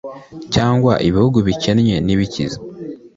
[0.53, 2.57] cyangwa Ibihugu bikennye n’ibikize